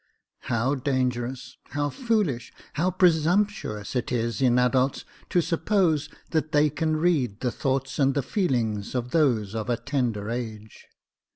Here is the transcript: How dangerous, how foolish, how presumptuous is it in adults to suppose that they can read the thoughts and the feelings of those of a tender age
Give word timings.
How 0.49 0.73
dangerous, 0.73 1.57
how 1.65 1.91
foolish, 1.91 2.51
how 2.73 2.89
presumptuous 2.89 3.95
is 3.95 4.41
it 4.41 4.41
in 4.43 4.57
adults 4.57 5.05
to 5.29 5.41
suppose 5.41 6.09
that 6.31 6.51
they 6.53 6.71
can 6.71 6.95
read 6.97 7.41
the 7.41 7.51
thoughts 7.51 7.99
and 7.99 8.15
the 8.15 8.23
feelings 8.23 8.95
of 8.95 9.11
those 9.11 9.53
of 9.53 9.69
a 9.69 9.77
tender 9.77 10.27
age 10.31 10.87